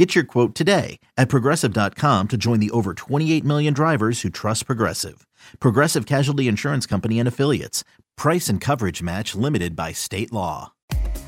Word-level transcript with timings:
Get 0.00 0.14
your 0.14 0.24
quote 0.24 0.54
today 0.54 0.98
at 1.18 1.28
progressive.com 1.28 2.28
to 2.28 2.36
join 2.38 2.58
the 2.58 2.70
over 2.70 2.94
28 2.94 3.44
million 3.44 3.74
drivers 3.74 4.22
who 4.22 4.30
trust 4.30 4.64
Progressive. 4.64 5.26
Progressive 5.58 6.06
Casualty 6.06 6.48
Insurance 6.48 6.86
Company 6.86 7.18
and 7.18 7.28
Affiliates. 7.28 7.84
Price 8.16 8.48
and 8.48 8.62
coverage 8.62 9.02
match 9.02 9.34
limited 9.34 9.76
by 9.76 9.92
state 9.92 10.32
law. 10.32 10.72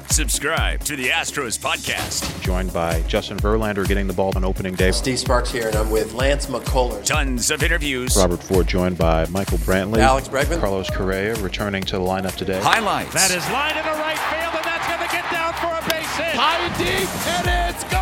Subscribe 0.06 0.80
to 0.84 0.96
the 0.96 1.08
Astros 1.08 1.58
podcast. 1.58 2.40
Joined 2.40 2.72
by 2.72 3.02
Justin 3.02 3.36
Verlander 3.36 3.86
getting 3.86 4.06
the 4.06 4.14
ball 4.14 4.32
on 4.36 4.42
opening 4.42 4.74
day. 4.74 4.90
Steve 4.90 5.18
Sparks 5.18 5.50
here, 5.50 5.66
and 5.66 5.76
I'm 5.76 5.90
with 5.90 6.14
Lance 6.14 6.46
McCullers. 6.46 7.04
Tons 7.04 7.50
of 7.50 7.62
interviews. 7.62 8.16
Robert 8.16 8.42
Ford 8.42 8.66
joined 8.66 8.96
by 8.96 9.26
Michael 9.26 9.58
Brantley. 9.58 9.98
Alex 9.98 10.28
Bregman. 10.28 10.60
Carlos 10.60 10.88
Correa 10.88 11.34
returning 11.42 11.82
to 11.82 11.98
the 11.98 12.02
lineup 12.02 12.36
today. 12.36 12.58
Highlights. 12.62 13.12
That 13.12 13.32
is 13.32 13.44
line 13.50 13.76
in 13.76 13.84
the 13.84 14.00
right 14.00 14.18
field, 14.32 14.54
and 14.54 14.64
that's 14.64 14.88
going 14.88 15.06
to 15.06 15.14
get 15.14 15.30
down 15.30 15.52
for 15.60 15.76
a 15.76 15.90
base 15.90 16.16
hit. 16.16 16.40
High 16.40 16.64
and 16.64 16.78
deep, 16.78 17.26
and 17.28 17.74
it's 17.74 17.84
gone. 17.92 18.01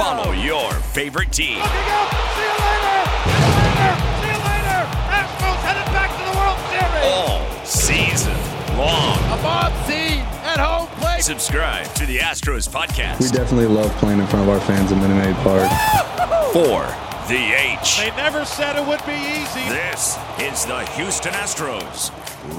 A 0.00 0.04
grand 0.04 0.18
slam. 0.18 0.24
Follow 0.24 0.32
your 0.32 0.72
favorite 0.92 1.32
team. 1.32 1.58
Looking 1.58 1.92
up. 1.92 2.10
See 2.34 2.42
you 2.42 2.56
later. 2.64 2.98
See 3.20 3.36
you 3.36 3.52
later. 3.52 3.92
See 4.20 4.30
you 4.32 4.40
later. 4.48 4.80
Astros 5.12 5.60
headed 5.60 5.88
back 5.92 6.10
to 6.16 6.22
the 6.24 6.34
World 6.40 6.58
Series. 6.72 7.04
All 7.04 7.40
season 7.64 8.38
long. 8.78 9.18
A 9.32 9.42
Bob 9.42 9.72
C 9.86 9.92
at 10.44 10.58
home 10.58 10.88
plate. 11.00 11.22
Subscribe 11.22 11.86
to 11.94 12.06
the 12.06 12.18
Astros 12.18 12.68
podcast. 12.68 13.20
We 13.20 13.28
definitely 13.28 13.66
love 13.66 13.90
playing 13.96 14.20
in 14.20 14.26
front 14.26 14.48
of 14.48 14.54
our 14.54 14.60
fans 14.60 14.90
at 14.90 14.98
Minute 14.98 15.16
Maid 15.16 15.36
Park. 15.44 15.70
for 16.52 17.09
the 17.30 17.36
H. 17.36 17.96
They 17.98 18.10
never 18.16 18.44
said 18.44 18.74
it 18.74 18.84
would 18.84 19.06
be 19.06 19.12
easy. 19.12 19.68
This 19.68 20.18
is 20.40 20.66
the 20.66 20.84
Houston 20.96 21.32
Astros 21.32 22.10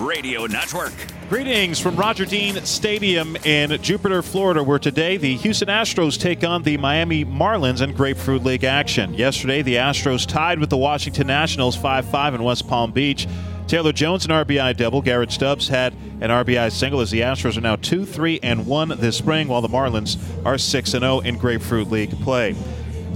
Radio 0.05 0.45
Network. 0.45 0.93
Greetings 1.27 1.77
from 1.77 1.97
Roger 1.97 2.23
Dean 2.23 2.55
Stadium 2.63 3.35
in 3.43 3.81
Jupiter, 3.81 4.21
Florida, 4.21 4.63
where 4.63 4.79
today 4.79 5.17
the 5.17 5.35
Houston 5.35 5.67
Astros 5.67 6.17
take 6.17 6.45
on 6.45 6.63
the 6.63 6.77
Miami 6.77 7.25
Marlins 7.25 7.81
in 7.81 7.91
Grapefruit 7.93 8.45
League 8.45 8.63
action. 8.63 9.13
Yesterday, 9.13 9.61
the 9.61 9.75
Astros 9.75 10.25
tied 10.25 10.57
with 10.57 10.69
the 10.69 10.77
Washington 10.77 11.27
Nationals 11.27 11.75
5 11.75 12.05
5 12.05 12.35
in 12.35 12.43
West 12.43 12.65
Palm 12.69 12.93
Beach. 12.93 13.27
Taylor 13.67 13.91
Jones, 13.91 14.23
an 14.23 14.31
RBI 14.31 14.77
double. 14.77 15.01
Garrett 15.01 15.33
Stubbs 15.33 15.67
had 15.67 15.93
an 16.21 16.29
RBI 16.29 16.71
single 16.71 17.01
as 17.01 17.11
the 17.11 17.21
Astros 17.21 17.57
are 17.57 17.61
now 17.61 17.75
2 17.75 18.05
3 18.05 18.39
and 18.41 18.65
1 18.65 18.89
this 18.99 19.17
spring, 19.17 19.49
while 19.49 19.61
the 19.61 19.67
Marlins 19.67 20.17
are 20.45 20.57
6 20.57 20.89
0 20.89 21.19
in 21.19 21.37
Grapefruit 21.37 21.91
League 21.91 22.17
play. 22.21 22.55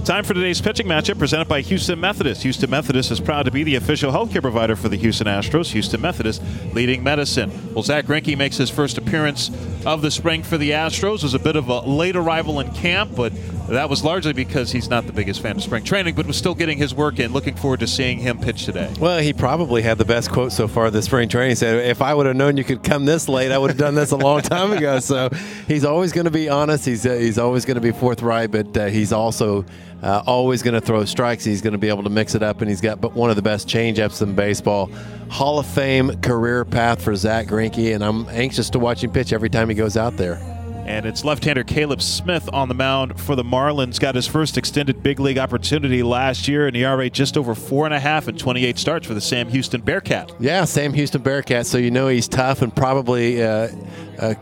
Time 0.04 0.22
for 0.22 0.34
today's 0.34 0.60
pitching 0.60 0.86
matchup 0.86 1.18
presented 1.18 1.48
by 1.48 1.60
Houston 1.62 1.98
Methodist. 1.98 2.42
Houston 2.42 2.70
Methodist 2.70 3.10
is 3.10 3.18
proud 3.18 3.44
to 3.44 3.50
be 3.50 3.64
the 3.64 3.74
official 3.74 4.12
healthcare 4.12 4.40
provider 4.40 4.76
for 4.76 4.88
the 4.88 4.96
Houston 4.96 5.26
Astros. 5.26 5.72
Houston 5.72 6.00
Methodist 6.00 6.42
leading 6.72 7.02
medicine. 7.02 7.50
Well, 7.74 7.82
Zach 7.82 8.06
Greinke 8.06 8.38
makes 8.38 8.56
his 8.56 8.70
first 8.70 8.98
appearance 8.98 9.50
of 9.84 10.02
the 10.02 10.10
spring 10.12 10.44
for 10.44 10.58
the 10.58 10.70
Astros. 10.70 11.24
Was 11.24 11.34
a 11.34 11.40
bit 11.40 11.56
of 11.56 11.68
a 11.68 11.80
late 11.80 12.14
arrival 12.14 12.60
in 12.60 12.72
camp, 12.72 13.16
but 13.16 13.32
that 13.74 13.90
was 13.90 14.04
largely 14.04 14.32
because 14.32 14.70
he's 14.70 14.88
not 14.88 15.06
the 15.06 15.12
biggest 15.12 15.42
fan 15.42 15.56
of 15.56 15.62
spring 15.62 15.84
training, 15.84 16.14
but 16.14 16.26
was 16.26 16.36
still 16.36 16.54
getting 16.54 16.78
his 16.78 16.94
work 16.94 17.18
in. 17.18 17.32
Looking 17.32 17.56
forward 17.56 17.80
to 17.80 17.86
seeing 17.86 18.18
him 18.18 18.38
pitch 18.38 18.64
today. 18.64 18.92
Well, 19.00 19.18
he 19.18 19.32
probably 19.32 19.82
had 19.82 19.98
the 19.98 20.04
best 20.04 20.30
quote 20.30 20.52
so 20.52 20.68
far 20.68 20.90
this 20.90 21.06
spring 21.06 21.28
training. 21.28 21.50
He 21.50 21.54
said, 21.56 21.84
"If 21.86 22.02
I 22.02 22.14
would 22.14 22.26
have 22.26 22.36
known 22.36 22.56
you 22.56 22.64
could 22.64 22.82
come 22.82 23.04
this 23.04 23.28
late, 23.28 23.52
I 23.52 23.58
would 23.58 23.70
have 23.70 23.78
done 23.78 23.94
this 23.94 24.12
a 24.12 24.16
long 24.16 24.42
time 24.42 24.72
ago." 24.72 25.00
So 25.06 25.28
he's 25.68 25.84
always 25.84 26.12
going 26.12 26.24
to 26.24 26.30
be 26.30 26.48
honest. 26.48 26.84
He's 26.84 27.06
uh, 27.06 27.12
he's 27.12 27.38
always 27.38 27.64
going 27.64 27.76
to 27.76 27.80
be 27.80 27.92
forthright, 27.92 28.50
but 28.50 28.76
uh, 28.76 28.86
he's 28.86 29.12
also 29.12 29.64
uh, 30.02 30.22
always 30.26 30.62
going 30.62 30.74
to 30.74 30.80
throw 30.80 31.04
strikes. 31.04 31.44
He's 31.44 31.62
going 31.62 31.72
to 31.72 31.78
be 31.78 31.88
able 31.88 32.02
to 32.02 32.10
mix 32.10 32.34
it 32.34 32.42
up, 32.42 32.60
and 32.60 32.68
he's 32.68 32.80
got 32.80 33.00
but 33.00 33.12
one 33.12 33.30
of 33.30 33.36
the 33.36 33.42
best 33.42 33.68
changeups 33.68 34.22
in 34.22 34.34
baseball. 34.34 34.90
Hall 35.28 35.58
of 35.58 35.66
Fame 35.66 36.20
career 36.22 36.64
path 36.64 37.02
for 37.02 37.14
Zach 37.14 37.46
Greinke, 37.46 37.94
and 37.94 38.04
I'm 38.04 38.28
anxious 38.30 38.70
to 38.70 38.78
watch 38.78 39.04
him 39.04 39.12
pitch 39.12 39.32
every 39.32 39.50
time 39.50 39.68
he 39.68 39.74
goes 39.74 39.96
out 39.96 40.16
there. 40.16 40.55
And 40.86 41.04
it's 41.04 41.24
left-hander 41.24 41.64
Caleb 41.64 42.00
Smith 42.00 42.48
on 42.52 42.68
the 42.68 42.74
mound 42.74 43.20
for 43.20 43.34
the 43.34 43.42
Marlins. 43.42 44.00
Got 44.00 44.14
his 44.14 44.26
first 44.26 44.56
extended 44.56 45.02
big 45.02 45.20
league 45.20 45.36
opportunity 45.36 46.02
last 46.02 46.48
year, 46.48 46.66
and 46.66 46.76
he 46.76 46.86
ERA 46.86 47.10
just 47.10 47.36
over 47.36 47.54
four 47.54 47.84
and 47.84 47.94
a 47.94 48.00
half 48.00 48.28
and 48.28 48.38
28 48.38 48.78
starts 48.78 49.06
for 49.06 49.14
the 49.14 49.20
Sam 49.20 49.48
Houston 49.48 49.82
Bearkat. 49.82 50.34
Yeah, 50.38 50.64
Sam 50.64 50.92
Houston 50.94 51.22
Bearkat. 51.22 51.66
So 51.66 51.78
you 51.78 51.90
know 51.90 52.08
he's 52.08 52.28
tough 52.28 52.62
and 52.62 52.74
probably 52.74 53.42
uh, 53.42 53.68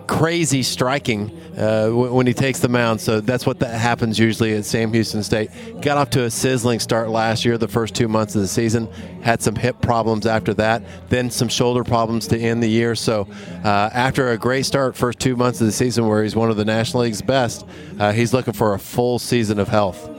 crazy 0.06 0.62
striking 0.62 1.30
uh, 1.58 1.88
when 1.90 2.26
he 2.26 2.34
takes 2.34 2.60
the 2.60 2.68
mound. 2.68 3.00
So 3.00 3.20
that's 3.20 3.46
what 3.46 3.60
that 3.60 3.80
happens 3.80 4.18
usually 4.18 4.54
at 4.54 4.64
Sam 4.64 4.92
Houston 4.92 5.22
State. 5.22 5.50
Got 5.80 5.96
off 5.96 6.10
to 6.10 6.24
a 6.24 6.30
sizzling 6.30 6.80
start 6.80 7.08
last 7.10 7.44
year, 7.44 7.58
the 7.58 7.68
first 7.68 7.94
two 7.94 8.08
months 8.08 8.34
of 8.34 8.42
the 8.42 8.48
season. 8.48 8.90
Had 9.22 9.42
some 9.42 9.54
hip 9.54 9.80
problems 9.80 10.26
after 10.26 10.54
that, 10.54 10.82
then 11.08 11.30
some 11.30 11.48
shoulder 11.48 11.84
problems 11.84 12.26
to 12.28 12.38
end 12.38 12.62
the 12.62 12.68
year. 12.68 12.94
So 12.94 13.28
uh, 13.64 13.90
after 13.92 14.30
a 14.30 14.38
great 14.38 14.66
start, 14.66 14.96
first 14.96 15.18
two 15.18 15.36
months 15.36 15.60
of 15.60 15.66
the 15.66 15.72
season 15.72 16.06
where 16.06 16.22
he's 16.22 16.36
one 16.36 16.50
of 16.50 16.56
the 16.56 16.64
National 16.64 17.02
League's 17.02 17.22
best, 17.22 17.66
uh, 17.98 18.12
he's 18.12 18.32
looking 18.32 18.54
for 18.54 18.74
a 18.74 18.78
full 18.78 19.18
season 19.18 19.58
of 19.58 19.68
health. 19.68 20.10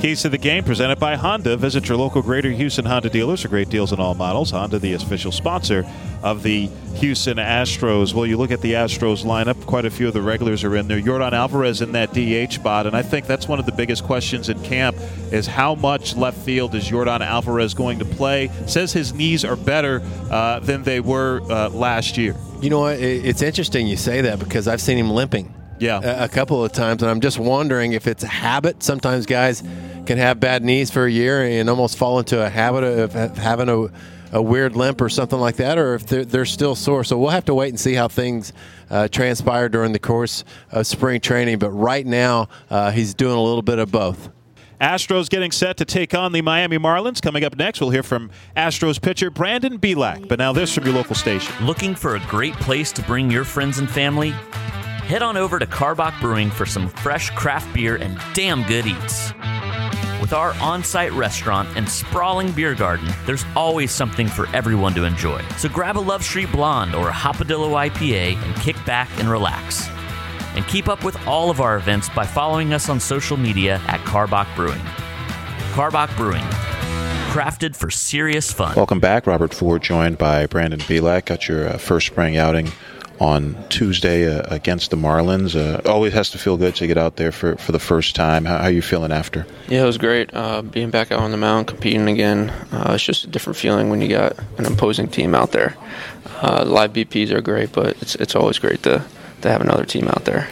Keys 0.00 0.20
to 0.20 0.28
the 0.28 0.36
game 0.36 0.62
presented 0.62 1.00
by 1.00 1.16
Honda. 1.16 1.56
Visit 1.56 1.88
your 1.88 1.96
local 1.96 2.20
Greater 2.20 2.50
Houston 2.50 2.84
Honda 2.84 3.08
dealers 3.08 3.40
for 3.40 3.48
great 3.48 3.70
deals 3.70 3.94
on 3.94 3.98
all 3.98 4.14
models. 4.14 4.50
Honda, 4.50 4.78
the 4.78 4.92
official 4.92 5.32
sponsor 5.32 5.86
of 6.22 6.42
the 6.42 6.66
Houston 6.96 7.36
Astros. 7.36 8.14
Well, 8.14 8.26
you 8.26 8.36
look 8.36 8.50
at 8.50 8.60
the 8.60 8.72
Astros 8.72 9.24
lineup, 9.24 9.64
quite 9.66 9.84
a 9.84 9.90
few 9.90 10.08
of 10.08 10.14
the 10.14 10.22
regulars 10.22 10.64
are 10.64 10.76
in 10.76 10.88
there. 10.88 11.00
Yordan 11.00 11.32
Alvarez 11.32 11.82
in 11.82 11.92
that 11.92 12.12
DH 12.12 12.54
spot, 12.54 12.86
and 12.86 12.96
I 12.96 13.02
think 13.02 13.26
that's 13.26 13.48
one 13.48 13.58
of 13.58 13.66
the 13.66 13.72
biggest 13.72 14.04
questions 14.04 14.48
in 14.48 14.62
camp 14.62 14.96
is 15.32 15.46
how 15.46 15.74
much 15.74 16.16
left 16.16 16.38
field 16.38 16.74
is 16.74 16.88
Yordan 16.88 17.20
Alvarez 17.20 17.74
going 17.74 17.98
to 17.98 18.04
play? 18.04 18.50
Says 18.66 18.92
his 18.92 19.12
knees 19.12 19.44
are 19.44 19.56
better 19.56 20.02
uh, 20.30 20.60
than 20.60 20.82
they 20.82 21.00
were 21.00 21.40
uh, 21.50 21.68
last 21.70 22.16
year. 22.16 22.34
You 22.60 22.70
know 22.70 22.80
what? 22.80 22.98
It's 22.98 23.42
interesting 23.42 23.86
you 23.86 23.96
say 23.96 24.22
that 24.22 24.38
because 24.38 24.66
I've 24.66 24.80
seen 24.80 24.98
him 24.98 25.10
limping. 25.10 25.52
Yeah. 25.78 26.00
a, 26.02 26.24
a 26.24 26.28
couple 26.28 26.64
of 26.64 26.72
times, 26.72 27.02
and 27.02 27.10
I'm 27.10 27.20
just 27.20 27.38
wondering 27.38 27.92
if 27.92 28.06
it's 28.06 28.24
a 28.24 28.28
habit. 28.28 28.82
Sometimes 28.82 29.26
guys 29.26 29.62
can 30.06 30.18
have 30.18 30.40
bad 30.40 30.62
knees 30.62 30.90
for 30.90 31.04
a 31.04 31.10
year 31.10 31.42
and 31.42 31.68
almost 31.68 31.98
fall 31.98 32.18
into 32.18 32.42
a 32.42 32.48
habit 32.48 32.84
of 32.84 33.36
having 33.36 33.68
a, 33.68 33.88
a 34.32 34.42
weird 34.42 34.76
limp 34.76 35.00
or 35.00 35.08
something 35.08 35.38
like 35.38 35.56
that, 35.56 35.78
or 35.78 35.94
if 35.94 36.06
they're, 36.06 36.24
they're 36.24 36.44
still 36.44 36.74
sore. 36.74 37.04
So 37.04 37.18
we'll 37.18 37.30
have 37.30 37.44
to 37.46 37.54
wait 37.54 37.68
and 37.70 37.80
see 37.80 37.94
how 37.94 38.08
things 38.08 38.52
uh, 38.90 39.08
transpire 39.08 39.68
during 39.68 39.92
the 39.92 39.98
course 39.98 40.44
of 40.70 40.86
spring 40.86 41.20
training. 41.20 41.58
But 41.58 41.70
right 41.70 42.06
now, 42.06 42.48
uh, 42.70 42.90
he's 42.90 43.14
doing 43.14 43.36
a 43.36 43.42
little 43.42 43.62
bit 43.62 43.78
of 43.78 43.90
both. 43.90 44.30
Astros 44.80 45.30
getting 45.30 45.52
set 45.52 45.78
to 45.78 45.86
take 45.86 46.14
on 46.14 46.32
the 46.32 46.42
Miami 46.42 46.78
Marlins. 46.78 47.22
Coming 47.22 47.44
up 47.44 47.56
next, 47.56 47.80
we'll 47.80 47.90
hear 47.90 48.02
from 48.02 48.30
Astros 48.56 49.00
pitcher 49.00 49.30
Brandon 49.30 49.78
Bielak. 49.78 50.28
But 50.28 50.38
now 50.38 50.52
this 50.52 50.74
from 50.74 50.84
your 50.84 50.94
local 50.94 51.14
station. 51.14 51.64
Looking 51.64 51.94
for 51.94 52.16
a 52.16 52.20
great 52.26 52.54
place 52.54 52.92
to 52.92 53.02
bring 53.02 53.30
your 53.30 53.44
friends 53.44 53.78
and 53.78 53.88
family? 53.88 54.30
Head 54.30 55.22
on 55.22 55.36
over 55.36 55.58
to 55.58 55.66
Karbach 55.66 56.20
Brewing 56.20 56.50
for 56.50 56.66
some 56.66 56.88
fresh 56.88 57.30
craft 57.30 57.72
beer 57.72 57.96
and 57.96 58.20
damn 58.34 58.64
good 58.64 58.86
eats. 58.86 59.32
With 60.26 60.32
our 60.32 60.54
on 60.54 60.82
site 60.82 61.12
restaurant 61.12 61.68
and 61.76 61.88
sprawling 61.88 62.50
beer 62.50 62.74
garden, 62.74 63.08
there's 63.26 63.44
always 63.54 63.92
something 63.92 64.26
for 64.26 64.48
everyone 64.48 64.92
to 64.94 65.04
enjoy. 65.04 65.40
So 65.56 65.68
grab 65.68 65.96
a 65.96 66.00
Love 66.00 66.24
Street 66.24 66.50
Blonde 66.50 66.96
or 66.96 67.10
a 67.10 67.12
Hopadillo 67.12 67.88
IPA 67.88 68.34
and 68.42 68.56
kick 68.56 68.74
back 68.84 69.08
and 69.20 69.30
relax. 69.30 69.88
And 70.56 70.66
keep 70.66 70.88
up 70.88 71.04
with 71.04 71.16
all 71.28 71.48
of 71.48 71.60
our 71.60 71.76
events 71.76 72.08
by 72.08 72.26
following 72.26 72.72
us 72.74 72.88
on 72.88 72.98
social 72.98 73.36
media 73.36 73.80
at 73.86 74.00
Karbach 74.00 74.52
Brewing. 74.56 74.82
Karbach 75.74 76.16
Brewing, 76.16 76.42
crafted 77.30 77.76
for 77.76 77.88
serious 77.88 78.50
fun. 78.50 78.74
Welcome 78.74 78.98
back. 78.98 79.28
Robert 79.28 79.54
Ford 79.54 79.80
joined 79.80 80.18
by 80.18 80.46
Brandon 80.46 80.80
Bielak. 80.80 81.26
Got 81.26 81.46
your 81.46 81.68
uh, 81.68 81.78
first 81.78 82.08
spring 82.08 82.36
outing 82.36 82.72
on 83.20 83.56
Tuesday 83.68 84.28
uh, 84.28 84.42
against 84.54 84.90
the 84.90 84.96
Marlins. 84.96 85.56
Uh, 85.56 85.80
always 85.88 86.12
has 86.12 86.30
to 86.30 86.38
feel 86.38 86.56
good 86.56 86.74
to 86.76 86.86
get 86.86 86.98
out 86.98 87.16
there 87.16 87.32
for, 87.32 87.56
for 87.56 87.72
the 87.72 87.78
first 87.78 88.14
time. 88.14 88.44
How, 88.44 88.58
how 88.58 88.64
are 88.64 88.70
you 88.70 88.82
feeling 88.82 89.12
after? 89.12 89.46
Yeah, 89.68 89.82
it 89.82 89.86
was 89.86 89.98
great. 89.98 90.34
Uh, 90.34 90.62
being 90.62 90.90
back 90.90 91.12
out 91.12 91.20
on 91.20 91.30
the 91.30 91.36
mound, 91.36 91.66
competing 91.66 92.08
again. 92.08 92.50
Uh, 92.72 92.92
it's 92.94 93.04
just 93.04 93.24
a 93.24 93.28
different 93.28 93.56
feeling 93.56 93.90
when 93.90 94.00
you 94.00 94.08
got 94.08 94.38
an 94.58 94.66
opposing 94.66 95.08
team 95.08 95.34
out 95.34 95.52
there. 95.52 95.76
Uh, 96.42 96.64
live 96.66 96.92
BPs 96.92 97.30
are 97.30 97.40
great, 97.40 97.72
but 97.72 98.00
it's 98.02 98.14
it's 98.16 98.34
always 98.34 98.58
great 98.58 98.82
to 98.82 99.04
to 99.42 99.50
have 99.50 99.60
another 99.60 99.84
team 99.84 100.08
out 100.08 100.24
there. 100.24 100.48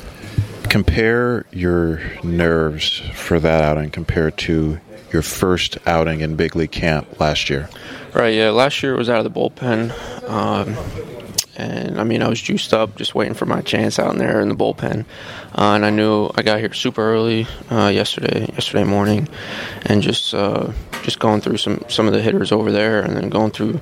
Compare 0.70 1.44
your 1.52 2.00
nerves 2.22 3.00
for 3.14 3.38
that 3.38 3.62
outing 3.62 3.90
compared 3.90 4.36
to 4.38 4.80
your 5.12 5.22
first 5.22 5.78
outing 5.86 6.20
in 6.20 6.34
big 6.36 6.56
league 6.56 6.72
camp 6.72 7.20
last 7.20 7.48
year. 7.48 7.68
Right. 8.12 8.34
Yeah. 8.34 8.50
Last 8.50 8.82
year 8.82 8.96
was 8.96 9.08
out 9.08 9.24
of 9.24 9.32
the 9.32 9.40
bullpen. 9.40 9.92
Um, 10.28 11.23
and 11.56 12.00
I 12.00 12.04
mean 12.04 12.22
I 12.22 12.28
was 12.28 12.40
juiced 12.40 12.72
up, 12.72 12.96
just 12.96 13.14
waiting 13.14 13.34
for 13.34 13.46
my 13.46 13.60
chance 13.60 13.98
out 13.98 14.12
in 14.12 14.18
there 14.18 14.40
in 14.40 14.48
the 14.48 14.54
bullpen. 14.54 15.04
Uh, 15.56 15.74
and 15.74 15.84
I 15.84 15.90
knew 15.90 16.30
I 16.34 16.42
got 16.42 16.58
here 16.58 16.72
super 16.72 17.02
early 17.02 17.46
uh, 17.70 17.88
yesterday, 17.88 18.46
yesterday 18.52 18.84
morning, 18.84 19.28
and 19.86 20.02
just 20.02 20.34
uh, 20.34 20.72
just 21.02 21.18
going 21.18 21.40
through 21.40 21.58
some 21.58 21.84
some 21.88 22.06
of 22.06 22.12
the 22.12 22.22
hitters 22.22 22.52
over 22.52 22.72
there, 22.72 23.00
and 23.00 23.16
then 23.16 23.28
going 23.28 23.50
through 23.50 23.80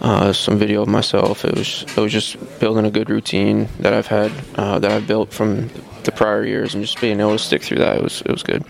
uh, 0.00 0.32
some 0.32 0.58
video 0.58 0.82
of 0.82 0.88
myself. 0.88 1.44
It 1.44 1.56
was 1.56 1.82
it 1.82 1.96
was 1.96 2.12
just 2.12 2.36
building 2.60 2.84
a 2.84 2.90
good 2.90 3.10
routine 3.10 3.68
that 3.80 3.94
I've 3.94 4.06
had 4.08 4.32
uh, 4.56 4.78
that 4.80 4.90
I've 4.90 5.06
built 5.06 5.32
from 5.32 5.70
the 6.04 6.12
prior 6.12 6.44
years, 6.44 6.74
and 6.74 6.82
just 6.82 7.00
being 7.00 7.20
able 7.20 7.32
to 7.32 7.38
stick 7.38 7.62
through 7.62 7.78
that. 7.78 7.96
It 7.96 8.02
was 8.02 8.20
it 8.22 8.30
was 8.30 8.42
good. 8.42 8.64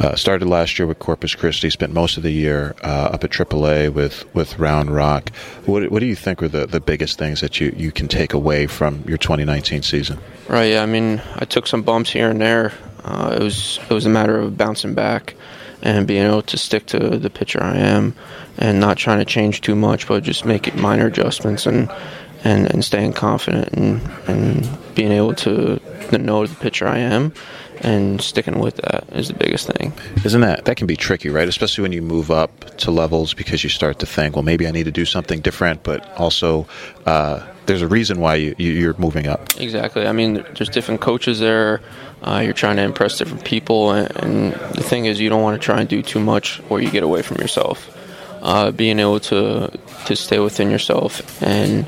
Uh, 0.00 0.16
started 0.16 0.48
last 0.48 0.78
year 0.78 0.86
with 0.86 0.98
Corpus 0.98 1.34
Christi. 1.34 1.70
Spent 1.70 1.92
most 1.92 2.16
of 2.16 2.24
the 2.24 2.32
year 2.32 2.74
uh, 2.82 3.10
up 3.12 3.22
at 3.22 3.30
AAA 3.30 3.92
with 3.92 4.24
with 4.34 4.58
Round 4.58 4.90
Rock. 4.90 5.30
What, 5.66 5.88
what 5.90 6.00
do 6.00 6.06
you 6.06 6.16
think 6.16 6.40
were 6.40 6.48
the, 6.48 6.66
the 6.66 6.80
biggest 6.80 7.16
things 7.16 7.40
that 7.40 7.60
you, 7.60 7.72
you 7.76 7.92
can 7.92 8.08
take 8.08 8.32
away 8.32 8.66
from 8.66 9.04
your 9.06 9.18
2019 9.18 9.82
season? 9.82 10.18
Right. 10.48 10.72
Yeah. 10.72 10.82
I 10.82 10.86
mean, 10.86 11.22
I 11.36 11.44
took 11.44 11.68
some 11.68 11.82
bumps 11.82 12.10
here 12.10 12.28
and 12.28 12.40
there. 12.40 12.72
Uh, 13.04 13.36
it 13.40 13.42
was 13.42 13.78
it 13.88 13.94
was 13.94 14.04
a 14.06 14.10
matter 14.10 14.38
of 14.38 14.56
bouncing 14.56 14.94
back 14.94 15.36
and 15.82 16.06
being 16.06 16.26
able 16.26 16.42
to 16.42 16.56
stick 16.56 16.86
to 16.86 17.18
the 17.18 17.30
pitcher 17.30 17.62
I 17.62 17.76
am, 17.76 18.16
and 18.58 18.80
not 18.80 18.96
trying 18.96 19.18
to 19.18 19.24
change 19.24 19.60
too 19.60 19.76
much, 19.76 20.08
but 20.08 20.22
just 20.22 20.44
make 20.44 20.74
minor 20.74 21.06
adjustments 21.06 21.66
and 21.66 21.88
and, 22.42 22.70
and 22.72 22.84
staying 22.84 23.12
confident 23.12 23.68
and 23.74 24.00
and 24.26 24.68
being 24.94 25.12
able 25.12 25.34
to 25.34 25.80
know 26.18 26.46
the 26.46 26.54
pitcher 26.56 26.88
I 26.88 26.98
am 26.98 27.32
and 27.80 28.20
sticking 28.20 28.58
with 28.58 28.76
that 28.76 29.04
is 29.12 29.28
the 29.28 29.34
biggest 29.34 29.68
thing. 29.68 29.92
Isn't 30.24 30.40
that 30.40 30.64
that 30.64 30.76
can 30.76 30.86
be 30.86 30.96
tricky, 30.96 31.28
right? 31.28 31.48
Especially 31.48 31.82
when 31.82 31.92
you 31.92 32.02
move 32.02 32.30
up 32.30 32.76
to 32.78 32.90
levels 32.90 33.34
because 33.34 33.64
you 33.64 33.70
start 33.70 33.98
to 34.00 34.06
think, 34.06 34.36
well, 34.36 34.42
maybe 34.42 34.66
I 34.66 34.70
need 34.70 34.84
to 34.84 34.92
do 34.92 35.04
something 35.04 35.40
different, 35.40 35.82
but 35.82 36.06
also 36.18 36.66
uh, 37.06 37.44
there's 37.66 37.82
a 37.82 37.88
reason 37.88 38.20
why 38.20 38.36
you, 38.36 38.54
you're 38.58 38.96
moving 38.98 39.26
up. 39.26 39.48
Exactly. 39.58 40.06
I 40.06 40.12
mean, 40.12 40.44
there's 40.54 40.68
different 40.68 41.00
coaches 41.00 41.40
there. 41.40 41.80
Uh, 42.22 42.40
you're 42.44 42.54
trying 42.54 42.76
to 42.76 42.82
impress 42.82 43.18
different 43.18 43.44
people, 43.44 43.92
and, 43.92 44.16
and, 44.16 44.52
the 44.74 44.82
thing 44.82 45.04
is, 45.04 45.20
you 45.20 45.28
don't 45.28 45.42
want 45.42 45.60
to 45.60 45.64
try 45.64 45.80
and 45.80 45.88
do 45.88 46.02
too 46.02 46.20
much 46.20 46.62
or 46.70 46.80
you 46.80 46.90
get 46.90 47.02
away 47.02 47.20
from 47.20 47.36
yourself. 47.36 47.90
Uh, 48.42 48.70
being 48.70 48.98
able 48.98 49.20
to 49.20 49.70
to 50.04 50.14
stay 50.14 50.38
within 50.38 50.70
yourself 50.70 51.42
and 51.42 51.86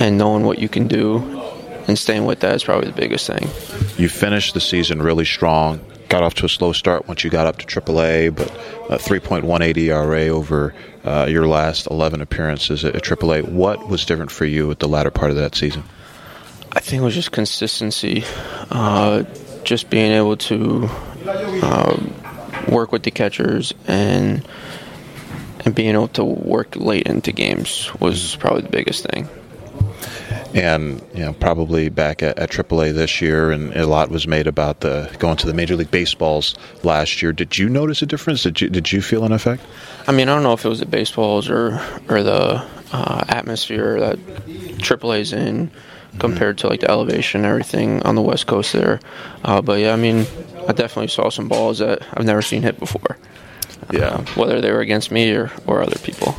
and 0.00 0.18
knowing 0.18 0.44
what 0.44 0.58
you 0.58 0.68
can 0.68 0.88
do 0.88 1.43
and 1.86 1.98
staying 1.98 2.24
with 2.24 2.40
that 2.40 2.54
is 2.54 2.64
probably 2.64 2.90
the 2.90 2.96
biggest 2.96 3.26
thing. 3.26 3.48
You 3.98 4.08
finished 4.08 4.54
the 4.54 4.60
season 4.60 5.02
really 5.02 5.24
strong. 5.24 5.84
Got 6.08 6.22
off 6.22 6.34
to 6.34 6.46
a 6.46 6.48
slow 6.48 6.72
start 6.72 7.08
once 7.08 7.24
you 7.24 7.30
got 7.30 7.46
up 7.46 7.58
to 7.58 7.66
AAA, 7.66 8.34
but 8.34 8.50
a 8.90 8.98
3.18 8.98 9.76
ERA 9.76 10.28
over 10.28 10.74
uh, 11.04 11.26
your 11.28 11.46
last 11.46 11.86
11 11.90 12.20
appearances 12.20 12.84
at 12.84 12.94
AAA. 12.94 13.48
What 13.48 13.88
was 13.88 14.04
different 14.04 14.30
for 14.30 14.44
you 14.44 14.70
at 14.70 14.78
the 14.78 14.88
latter 14.88 15.10
part 15.10 15.30
of 15.30 15.36
that 15.36 15.54
season? 15.54 15.82
I 16.72 16.80
think 16.80 17.02
it 17.02 17.04
was 17.04 17.14
just 17.14 17.32
consistency, 17.32 18.24
uh, 18.70 19.24
just 19.62 19.90
being 19.90 20.12
able 20.12 20.36
to 20.36 20.88
uh, 21.26 21.96
work 22.68 22.92
with 22.92 23.02
the 23.02 23.10
catchers 23.10 23.72
and 23.86 24.46
and 25.64 25.74
being 25.74 25.94
able 25.94 26.08
to 26.08 26.22
work 26.22 26.76
late 26.76 27.06
into 27.06 27.32
games 27.32 27.90
was 27.98 28.36
probably 28.36 28.62
the 28.62 28.68
biggest 28.68 29.06
thing 29.06 29.28
and 30.54 31.02
you 31.12 31.24
know 31.24 31.32
probably 31.34 31.88
back 31.88 32.22
at, 32.22 32.38
at, 32.38 32.50
AAA 32.50 32.94
this 32.94 33.20
year, 33.20 33.50
and 33.50 33.74
a 33.74 33.86
lot 33.86 34.08
was 34.08 34.26
made 34.26 34.46
about 34.46 34.80
the 34.80 35.14
going 35.18 35.36
to 35.38 35.46
the 35.46 35.54
Major 35.54 35.76
League 35.76 35.90
Baseballs 35.90 36.54
last 36.84 37.20
year. 37.20 37.32
Did 37.32 37.58
you 37.58 37.68
notice 37.68 38.00
a 38.02 38.06
difference? 38.06 38.44
Did 38.44 38.60
you 38.60 38.70
did 38.70 38.92
you 38.92 39.02
feel 39.02 39.24
an 39.24 39.32
effect? 39.32 39.62
I 40.06 40.12
mean, 40.12 40.28
I 40.28 40.34
don't 40.34 40.44
know 40.44 40.52
if 40.52 40.64
it 40.64 40.68
was 40.68 40.80
the 40.80 40.86
baseballs 40.86 41.50
or 41.50 41.80
or 42.08 42.22
the 42.22 42.64
uh, 42.92 43.24
atmosphere 43.28 43.98
that 43.98 44.18
AAA's 44.46 45.32
in 45.32 45.70
compared 46.20 46.56
mm-hmm. 46.56 46.68
to 46.68 46.70
like 46.70 46.80
the 46.80 46.90
elevation 46.90 47.40
and 47.40 47.50
everything 47.50 48.02
on 48.04 48.14
the 48.14 48.22
West 48.22 48.46
Coast 48.46 48.72
there. 48.72 49.00
Uh, 49.42 49.60
but 49.60 49.80
yeah, 49.80 49.92
I 49.92 49.96
mean, 49.96 50.26
I 50.68 50.72
definitely 50.72 51.08
saw 51.08 51.28
some 51.30 51.48
balls 51.48 51.78
that 51.78 52.02
I've 52.14 52.24
never 52.24 52.42
seen 52.42 52.62
hit 52.62 52.78
before. 52.78 53.18
Yeah, 53.90 54.06
uh, 54.06 54.24
whether 54.34 54.60
they 54.60 54.70
were 54.70 54.80
against 54.80 55.10
me 55.10 55.32
or, 55.32 55.50
or 55.66 55.82
other 55.82 55.98
people. 55.98 56.36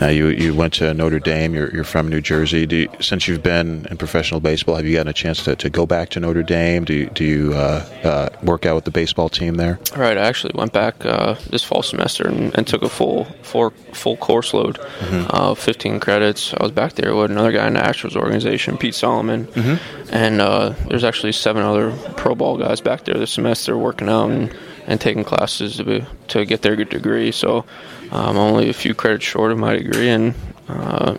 Now 0.00 0.08
you 0.08 0.28
you 0.28 0.54
went 0.54 0.74
to 0.74 0.94
Notre 0.94 1.18
Dame. 1.18 1.54
You're, 1.54 1.70
you're 1.74 1.84
from 1.84 2.08
New 2.08 2.20
Jersey. 2.20 2.66
You, 2.68 2.88
since 3.00 3.26
you've 3.26 3.42
been 3.42 3.86
in 3.90 3.96
professional 3.96 4.40
baseball, 4.40 4.76
have 4.76 4.86
you 4.86 4.94
gotten 4.94 5.08
a 5.08 5.12
chance 5.12 5.42
to, 5.44 5.56
to 5.56 5.70
go 5.70 5.86
back 5.86 6.10
to 6.10 6.20
Notre 6.20 6.42
Dame? 6.42 6.84
Do 6.84 6.94
you, 6.94 7.06
do 7.10 7.24
you 7.24 7.54
uh, 7.54 7.84
uh, 8.04 8.28
work 8.42 8.66
out 8.66 8.76
with 8.76 8.84
the 8.84 8.90
baseball 8.90 9.28
team 9.28 9.54
there? 9.54 9.78
Right. 9.96 10.16
I 10.16 10.22
actually 10.22 10.52
went 10.54 10.72
back 10.72 11.04
uh, 11.04 11.34
this 11.50 11.64
fall 11.64 11.82
semester 11.82 12.28
and, 12.28 12.56
and, 12.56 12.66
took 12.66 12.82
a 12.82 12.88
full 12.88 13.24
full 13.42 13.70
full 13.92 14.16
course 14.18 14.52
load, 14.54 14.78
mm-hmm. 14.78 15.54
15 15.54 16.00
credits. 16.00 16.54
I 16.54 16.62
was 16.62 16.72
back 16.72 16.92
there 16.94 17.14
with 17.14 17.30
another 17.30 17.52
guy 17.52 17.66
in 17.66 17.74
the 17.74 17.80
Astros 17.80 18.14
organization, 18.14 18.78
Pete 18.78 18.94
Solomon, 18.94 19.46
mm-hmm. 19.46 20.14
and 20.14 20.40
uh, 20.40 20.74
there's 20.88 21.04
actually 21.04 21.32
seven 21.32 21.62
other 21.62 21.92
pro 22.16 22.34
ball 22.34 22.56
guys 22.58 22.80
back 22.80 23.04
there 23.04 23.14
this 23.14 23.32
semester 23.32 23.76
working 23.76 24.08
out 24.08 24.30
and, 24.30 24.54
and 24.88 25.00
taking 25.00 25.22
classes 25.22 25.76
to 25.76 25.84
be, 25.84 26.04
to 26.28 26.44
get 26.44 26.62
their 26.62 26.74
good 26.74 26.88
degree. 26.88 27.30
So 27.30 27.64
I'm 28.10 28.36
only 28.36 28.68
a 28.70 28.72
few 28.72 28.94
credits 28.94 29.24
short 29.24 29.52
of 29.52 29.58
my 29.58 29.76
degree, 29.76 30.08
and 30.08 30.34
uh, 30.68 31.14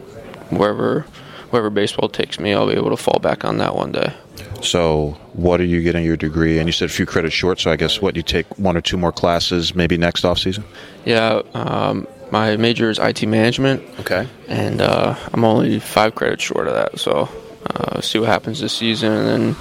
wherever 0.49 1.05
wherever 1.51 1.69
baseball 1.69 2.09
takes 2.09 2.39
me, 2.39 2.53
I'll 2.53 2.67
be 2.67 2.73
able 2.73 2.89
to 2.89 2.97
fall 2.97 3.19
back 3.19 3.45
on 3.45 3.57
that 3.59 3.75
one 3.75 3.91
day. 3.91 4.13
So, 4.61 5.17
what 5.33 5.61
are 5.61 5.65
you 5.65 5.81
getting 5.81 6.03
your 6.03 6.17
degree? 6.17 6.57
And 6.57 6.67
you 6.67 6.73
said 6.73 6.89
a 6.89 6.93
few 6.93 7.05
credits 7.05 7.33
short. 7.33 7.59
So, 7.59 7.71
I 7.71 7.75
guess 7.75 8.01
what 8.01 8.15
you 8.15 8.23
take 8.23 8.45
one 8.57 8.75
or 8.75 8.81
two 8.81 8.97
more 8.97 9.11
classes, 9.11 9.73
maybe 9.73 9.97
next 9.97 10.25
off 10.25 10.39
season. 10.39 10.63
Yeah, 11.05 11.41
um, 11.53 12.07
my 12.31 12.57
major 12.57 12.89
is 12.89 12.99
IT 12.99 13.25
management. 13.25 13.83
Okay. 14.01 14.27
And 14.47 14.81
uh, 14.81 15.15
I'm 15.33 15.43
only 15.45 15.79
five 15.79 16.15
credits 16.15 16.43
short 16.43 16.67
of 16.67 16.73
that. 16.73 16.99
So, 16.99 17.29
uh, 17.73 18.01
see 18.01 18.19
what 18.19 18.27
happens 18.27 18.59
this 18.59 18.73
season, 18.73 19.11
and 19.11 19.27
then 19.27 19.55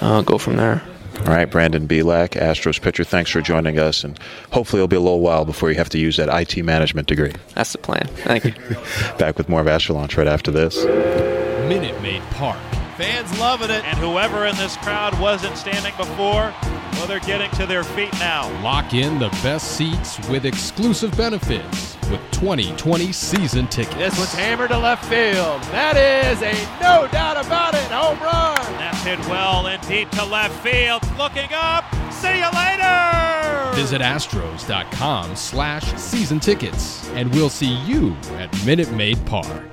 uh, 0.00 0.22
go 0.22 0.38
from 0.38 0.56
there. 0.56 0.82
All 1.20 1.32
right, 1.32 1.50
Brandon 1.50 1.88
Bielak, 1.88 2.40
Astros 2.40 2.80
pitcher, 2.80 3.02
thanks 3.02 3.30
for 3.30 3.40
joining 3.40 3.78
us, 3.80 4.04
and 4.04 4.16
hopefully 4.52 4.78
it'll 4.80 4.88
be 4.88 4.96
a 4.96 5.00
little 5.00 5.20
while 5.20 5.44
before 5.44 5.70
you 5.70 5.76
have 5.76 5.88
to 5.88 5.98
use 5.98 6.16
that 6.18 6.28
IT 6.28 6.62
management 6.62 7.08
degree. 7.08 7.32
That's 7.54 7.72
the 7.72 7.78
plan. 7.78 8.06
Thank 8.18 8.44
you. 8.44 8.54
Back 9.18 9.36
with 9.36 9.48
more 9.48 9.60
of 9.60 9.66
Astro 9.66 9.96
Launch 9.96 10.16
right 10.16 10.28
after 10.28 10.52
this. 10.52 10.84
Minute 10.84 12.00
Maid 12.00 12.22
Park. 12.32 12.58
Fans 12.96 13.38
loving 13.40 13.70
it, 13.70 13.84
and 13.84 13.98
whoever 13.98 14.46
in 14.46 14.54
this 14.56 14.76
crowd 14.78 15.18
wasn't 15.20 15.56
standing 15.56 15.92
before, 15.96 16.54
well, 16.92 17.06
they're 17.06 17.20
getting 17.20 17.50
to 17.52 17.66
their 17.66 17.84
feet 17.84 18.12
now. 18.14 18.48
Lock 18.62 18.94
in 18.94 19.18
the 19.18 19.28
best 19.42 19.72
seats 19.76 20.18
with 20.28 20.46
exclusive 20.46 21.14
benefits 21.16 21.96
with 22.10 22.20
2020 22.30 23.12
season 23.12 23.66
tickets. 23.66 23.96
This 23.96 24.16
one's 24.16 24.32
hammered 24.32 24.70
to 24.70 24.78
left 24.78 25.04
field. 25.04 25.60
That 25.72 25.96
is 25.96 26.40
a 26.40 26.52
no 26.80 27.06
doubt 27.08 27.44
about 27.44 27.74
it 27.74 27.90
home 27.90 28.18
run. 28.20 28.56
That's 28.78 29.02
hit 29.02 29.18
well 29.28 29.66
and 29.66 29.86
deep 29.86 30.08
to 30.12 30.24
left 30.24 30.54
field. 30.62 31.02
Looking 31.18 31.48
up. 31.52 31.84
See 32.12 32.38
you 32.38 32.50
later. 32.54 33.70
Visit 33.74 34.00
astros.com 34.00 35.36
slash 35.36 35.84
season 35.94 36.40
tickets 36.40 37.08
and 37.10 37.32
we'll 37.34 37.48
see 37.48 37.74
you 37.84 38.14
at 38.38 38.50
Minute 38.66 38.90
Maid 38.92 39.24
Park. 39.26 39.70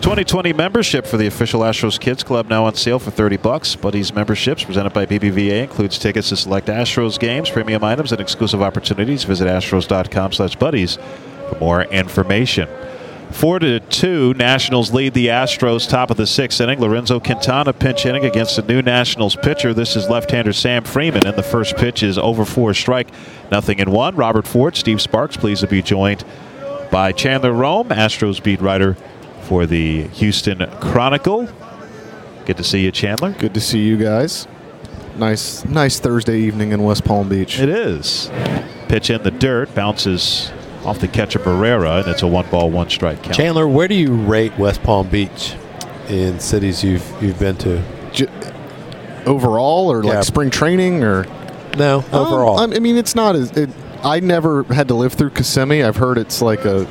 2020 0.00 0.52
membership 0.52 1.06
for 1.06 1.16
the 1.16 1.26
official 1.26 1.60
Astros 1.60 1.98
Kids 2.00 2.22
Club 2.22 2.48
now 2.48 2.64
on 2.64 2.74
sale 2.74 2.98
for 2.98 3.10
30 3.10 3.36
bucks. 3.38 3.74
Buddies 3.76 4.14
memberships 4.14 4.64
presented 4.64 4.92
by 4.92 5.04
BBVA 5.04 5.64
includes 5.64 5.98
tickets 5.98 6.28
to 6.30 6.36
select 6.36 6.68
Astros 6.68 7.18
games, 7.18 7.50
premium 7.50 7.82
items, 7.84 8.12
and 8.12 8.20
exclusive 8.20 8.62
opportunities. 8.62 9.24
Visit 9.24 9.48
astros.com 9.48 10.32
slash 10.32 10.56
buddies 10.56 10.96
for 11.50 11.58
more 11.58 11.82
information. 11.82 12.68
Four 13.30 13.58
to 13.60 13.78
two, 13.80 14.34
Nationals 14.34 14.92
lead 14.92 15.14
the 15.14 15.28
Astros 15.28 15.88
top 15.88 16.10
of 16.10 16.16
the 16.16 16.26
sixth 16.26 16.60
inning. 16.60 16.80
Lorenzo 16.80 17.20
Quintana 17.20 17.72
pinch 17.72 18.02
hitting 18.02 18.24
against 18.24 18.56
the 18.56 18.62
new 18.62 18.82
Nationals 18.82 19.36
pitcher. 19.36 19.72
This 19.72 19.96
is 19.96 20.08
left-hander 20.08 20.52
Sam 20.52 20.82
Freeman, 20.82 21.26
and 21.26 21.36
the 21.36 21.42
first 21.42 21.76
pitch 21.76 22.02
is 22.02 22.18
over 22.18 22.44
for 22.44 22.70
a 22.70 22.74
strike. 22.74 23.08
Nothing 23.50 23.78
in 23.78 23.90
one. 23.90 24.16
Robert 24.16 24.46
Ford, 24.46 24.74
Steve 24.76 25.00
Sparks, 25.00 25.36
pleased 25.36 25.60
to 25.60 25.68
be 25.68 25.82
joined 25.82 26.24
by 26.90 27.12
Chandler 27.12 27.52
Rome, 27.52 27.90
Astros 27.90 28.42
beat 28.42 28.60
writer 28.60 28.96
for 29.42 29.66
the 29.66 30.08
Houston 30.08 30.66
Chronicle. 30.80 31.48
Good 32.44 32.56
to 32.56 32.64
see 32.64 32.82
you, 32.82 32.90
Chandler. 32.90 33.32
Good 33.32 33.54
to 33.54 33.60
see 33.60 33.80
you 33.80 33.98
guys. 33.98 34.48
Nice, 35.16 35.64
nice 35.64 36.00
Thursday 36.00 36.40
evening 36.40 36.72
in 36.72 36.82
West 36.82 37.04
Palm 37.04 37.28
Beach. 37.28 37.60
It 37.60 37.68
is. 37.68 38.30
Pitch 38.88 39.10
in 39.10 39.22
the 39.22 39.30
dirt, 39.30 39.74
bounces 39.74 40.50
off 40.84 41.00
the 41.00 41.08
catcher 41.08 41.38
Barrera, 41.38 42.02
and 42.02 42.08
it's 42.08 42.22
a 42.22 42.26
one 42.26 42.48
ball, 42.50 42.70
one 42.70 42.88
strike 42.90 43.22
count. 43.22 43.36
Chandler, 43.36 43.68
where 43.68 43.88
do 43.88 43.94
you 43.94 44.14
rate 44.14 44.56
West 44.58 44.82
Palm 44.82 45.08
Beach 45.08 45.54
in 46.08 46.40
cities 46.40 46.82
you've 46.82 47.06
you've 47.22 47.38
been 47.38 47.56
to? 47.58 47.82
J- 48.12 48.28
overall, 49.26 49.90
or 49.90 50.02
yeah. 50.02 50.14
like 50.14 50.24
spring 50.24 50.50
training, 50.50 51.04
or 51.04 51.26
no 51.76 52.04
overall? 52.12 52.58
Um, 52.58 52.72
I 52.72 52.78
mean, 52.78 52.96
it's 52.96 53.14
not 53.14 53.36
as. 53.36 53.50
It, 53.56 53.70
I 54.02 54.20
never 54.20 54.62
had 54.64 54.88
to 54.88 54.94
live 54.94 55.14
through 55.14 55.30
Kissimmee. 55.30 55.82
I've 55.82 55.96
heard 55.96 56.18
it's 56.18 56.40
like 56.40 56.64
a 56.64 56.86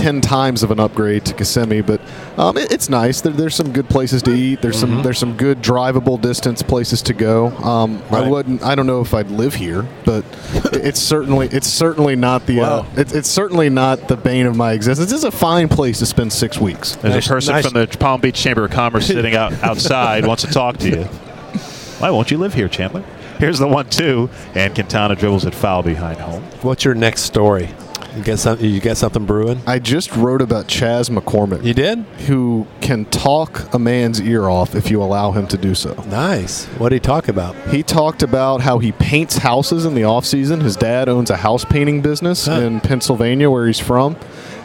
ten 0.00 0.20
times 0.20 0.62
of 0.62 0.70
an 0.70 0.80
upgrade 0.80 1.24
to 1.26 1.34
Kissimmee, 1.34 1.82
but 1.82 2.00
um, 2.38 2.56
it, 2.56 2.72
it's 2.72 2.88
nice. 2.88 3.20
There, 3.20 3.32
there's 3.32 3.54
some 3.54 3.72
good 3.72 3.88
places 3.88 4.22
to 4.22 4.32
eat. 4.32 4.62
There's 4.62 4.78
some 4.78 5.02
there's 5.02 5.18
some 5.18 5.36
good 5.36 5.60
drivable 5.62 6.20
distance 6.20 6.62
places 6.62 7.02
to 7.02 7.12
go. 7.12 7.48
Um, 7.58 8.02
I 8.10 8.26
wouldn't. 8.28 8.62
I 8.62 8.74
don't 8.74 8.86
know 8.86 9.00
if 9.00 9.12
I'd 9.14 9.30
live 9.30 9.54
here, 9.54 9.86
but 10.04 10.24
it's 10.72 11.00
certainly 11.00 11.48
it's 11.48 11.68
certainly 11.68 12.16
not 12.16 12.46
the. 12.46 12.60
Uh, 12.60 12.70
Wow. 12.70 12.86
it, 12.96 13.12
it's 13.14 13.28
certainly 13.28 13.68
not 13.70 14.06
the 14.08 14.16
bane 14.16 14.46
of 14.46 14.56
my 14.56 14.72
existence. 14.72 15.10
It's 15.12 15.24
a 15.24 15.30
fine 15.30 15.68
place 15.68 15.98
to 16.00 16.06
spend 16.06 16.32
six 16.32 16.58
weeks. 16.58 16.96
There's 16.96 17.26
a 17.26 17.28
person 17.28 17.62
from 17.62 17.72
the 17.74 17.86
Palm 17.98 18.20
Beach 18.20 18.36
Chamber 18.36 18.64
of 18.64 18.70
Commerce 18.70 19.06
sitting 19.08 19.34
out 19.34 19.52
outside 19.62 20.26
wants 20.26 20.44
to 20.44 20.50
talk 20.52 20.76
to 20.78 20.88
you. 20.88 21.04
Why 22.00 22.10
won't 22.10 22.30
you 22.30 22.38
live 22.38 22.54
here, 22.54 22.68
Chandler? 22.68 23.02
Here's 23.38 23.58
the 23.58 23.66
one-two, 23.66 24.28
and 24.54 24.74
Quintana 24.74 25.16
dribbles 25.16 25.46
it 25.46 25.54
foul 25.54 25.82
behind 25.82 26.18
home. 26.18 26.42
What's 26.62 26.84
your 26.84 26.94
next 26.94 27.22
story? 27.22 27.70
You 28.16 28.22
got 28.24 28.38
something? 28.38 28.68
You 28.68 28.80
got 28.80 28.96
something 28.96 29.24
brewing? 29.24 29.60
I 29.66 29.78
just 29.78 30.14
wrote 30.16 30.42
about 30.42 30.66
Chas 30.66 31.08
McCormick. 31.08 31.64
You 31.64 31.74
did? 31.74 31.98
Who 32.26 32.66
can 32.80 33.04
talk 33.06 33.72
a 33.72 33.78
man's 33.78 34.20
ear 34.20 34.48
off 34.48 34.74
if 34.74 34.90
you 34.90 35.02
allow 35.02 35.30
him 35.32 35.46
to 35.48 35.56
do 35.56 35.74
so. 35.76 35.94
Nice. 36.08 36.66
What 36.78 36.88
did 36.88 36.96
he 36.96 37.00
talk 37.00 37.28
about? 37.28 37.54
He 37.68 37.82
talked 37.82 38.22
about 38.22 38.60
how 38.62 38.78
he 38.80 38.90
paints 38.92 39.36
houses 39.38 39.84
in 39.84 39.94
the 39.94 40.04
off 40.04 40.26
season. 40.26 40.60
His 40.60 40.74
dad 40.76 41.08
owns 41.08 41.30
a 41.30 41.36
house 41.36 41.64
painting 41.64 42.00
business 42.02 42.46
Huh. 42.46 42.54
in 42.60 42.80
Pennsylvania 42.80 43.48
where 43.50 43.66
he's 43.66 43.78
from. 43.80 44.16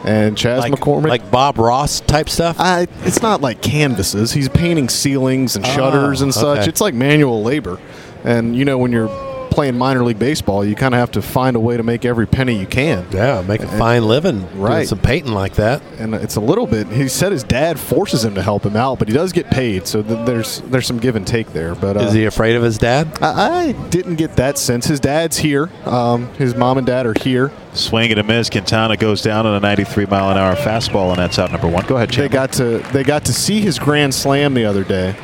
And 0.04 0.36
Chas 0.36 0.60
Like- 0.60 0.72
McCormick. 0.72 1.08
like 1.08 1.30
Bob 1.30 1.58
Ross 1.58 2.00
type 2.00 2.28
stuff? 2.28 2.56
I, 2.58 2.86
it's 3.04 3.22
not 3.22 3.40
like 3.40 3.60
canvases. 3.62 4.32
He's 4.32 4.48
painting 4.48 4.88
ceilings 4.88 5.56
and 5.56 5.64
Oh, 5.64 5.68
shutters 5.68 6.20
and 6.20 6.32
such. 6.34 6.58
okay. 6.60 6.68
It's 6.68 6.80
like 6.80 6.94
manual 6.94 7.42
labor. 7.42 7.78
And, 8.24 8.56
you 8.56 8.64
know, 8.64 8.76
when 8.78 8.92
you're 8.92 9.08
playing 9.56 9.76
minor 9.76 10.04
league 10.04 10.18
baseball, 10.18 10.64
you 10.64 10.74
kind 10.76 10.94
of 10.94 11.00
have 11.00 11.10
to 11.12 11.22
find 11.22 11.56
a 11.56 11.60
way 11.60 11.76
to 11.76 11.82
make 11.82 12.04
every 12.04 12.26
penny 12.26 12.58
you 12.58 12.66
can. 12.66 13.06
Yeah, 13.10 13.42
make 13.48 13.62
a 13.62 13.66
fine 13.66 14.06
living. 14.06 14.40
doing 14.42 14.60
Right. 14.60 14.86
some 14.86 14.98
painting 14.98 15.32
like 15.32 15.54
that. 15.54 15.80
and 15.98 16.14
it's 16.14 16.36
a 16.36 16.40
little 16.40 16.66
bit. 16.66 16.86
He 16.88 17.08
said 17.08 17.32
his 17.32 17.42
dad 17.42 17.80
forces 17.80 18.22
him 18.24 18.34
to 18.34 18.42
help 18.42 18.64
him 18.66 18.76
out, 18.76 18.98
but 18.98 19.08
he 19.08 19.14
does 19.14 19.32
get 19.32 19.50
paid, 19.50 19.86
so 19.86 20.02
th- 20.02 20.26
there's 20.26 20.60
there's 20.70 20.86
some 20.86 20.98
give 20.98 21.16
and 21.16 21.26
take 21.26 21.52
there. 21.54 21.74
But 21.74 21.96
uh, 21.96 22.00
Is 22.00 22.12
he 22.12 22.26
afraid 22.26 22.54
of 22.54 22.62
his 22.62 22.76
dad? 22.78 23.08
I, 23.22 23.68
I 23.68 23.72
didn't 23.88 24.16
get 24.16 24.36
that 24.36 24.58
sense. 24.58 24.84
His 24.86 25.00
dad's 25.00 25.38
here. 25.38 25.70
Um, 25.86 26.28
his 26.34 26.54
mom 26.54 26.76
and 26.78 26.86
dad 26.86 27.06
are 27.06 27.14
here. 27.18 27.50
Swing 27.72 28.10
and 28.10 28.20
a 28.20 28.22
miss. 28.22 28.50
Quintana 28.50 28.96
goes 28.98 29.22
down 29.22 29.46
on 29.46 29.54
a 29.54 29.60
93 29.60 30.04
mile 30.06 30.30
an 30.30 30.36
hour 30.36 30.54
fastball, 30.54 31.10
and 31.10 31.18
that's 31.18 31.38
out 31.38 31.50
number 31.50 31.66
one. 31.68 31.86
Go 31.86 31.96
ahead, 31.96 32.10
They 32.10 32.28
got 32.28 32.52
to 32.54 32.78
they 32.92 33.02
got 33.04 33.24
to 33.24 33.32
see 33.32 33.60
his 33.62 33.78
grand 33.78 34.14
slam 34.14 34.52
the 34.52 34.66
other 34.66 34.84
day, 34.84 35.14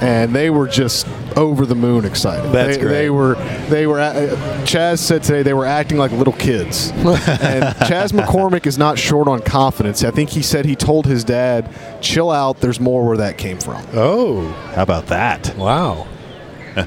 and 0.00 0.34
they 0.34 0.48
were 0.48 0.68
just 0.68 1.06
over 1.36 1.66
the 1.66 1.74
moon 1.74 2.04
excited. 2.04 2.52
That's 2.52 2.76
they, 2.76 2.82
great. 2.82 2.92
They 2.92 3.10
were 3.10 3.34
they 3.68 3.86
were. 3.86 4.00
uh, 4.00 4.64
Chas 4.64 5.00
said 5.00 5.22
today 5.22 5.42
they 5.42 5.54
were 5.54 5.66
acting 5.66 5.98
like 5.98 6.12
little 6.12 6.32
kids. 6.32 6.90
and 6.94 7.76
Chas 7.86 8.12
McCormick 8.12 8.66
is 8.66 8.78
not 8.78 8.98
short 8.98 9.28
on 9.28 9.40
confidence. 9.42 10.04
I 10.04 10.10
think 10.10 10.30
he 10.30 10.42
said 10.42 10.64
he 10.64 10.76
told 10.76 11.06
his 11.06 11.24
dad, 11.24 11.68
"Chill 12.00 12.30
out. 12.30 12.60
There's 12.60 12.80
more 12.80 13.06
where 13.06 13.16
that 13.18 13.38
came 13.38 13.58
from." 13.58 13.84
Oh, 13.92 14.48
How 14.74 14.82
about 14.82 15.06
that? 15.06 15.56
wow. 15.56 16.06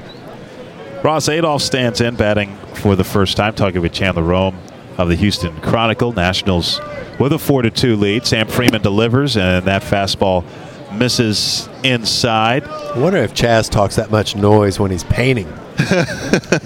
Ross 1.04 1.28
Adolph 1.28 1.62
stands 1.62 2.00
in 2.00 2.16
batting 2.16 2.56
for 2.74 2.96
the 2.96 3.04
first 3.04 3.36
time, 3.36 3.54
talking 3.54 3.80
with 3.80 3.92
Chandler 3.92 4.22
Rome 4.22 4.58
of 4.96 5.08
the 5.08 5.14
Houston 5.14 5.58
Chronicle. 5.60 6.12
Nationals 6.12 6.80
with 7.20 7.32
a 7.32 7.38
4 7.38 7.62
to 7.62 7.70
2 7.70 7.96
lead. 7.96 8.26
Sam 8.26 8.48
Freeman 8.48 8.82
delivers, 8.82 9.36
and 9.36 9.64
that 9.66 9.82
fastball 9.82 10.44
misses 10.92 11.68
inside. 11.82 12.64
I 12.64 12.98
wonder 12.98 13.18
if 13.18 13.34
Chas 13.34 13.68
talks 13.68 13.96
that 13.96 14.10
much 14.10 14.36
noise 14.36 14.78
when 14.80 14.90
he's 14.90 15.04
painting. 15.04 15.48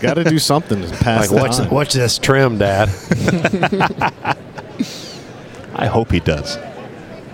Got 0.00 0.14
to 0.14 0.25
do 0.25 0.38
something 0.38 0.81
to 0.81 0.88
pass 0.97 1.31
Like, 1.31 1.59
watch, 1.59 1.71
watch 1.71 1.93
this 1.93 2.19
trim, 2.19 2.59
Dad. 2.59 2.88
I 5.75 5.87
hope 5.87 6.11
he 6.11 6.21
does. 6.21 6.57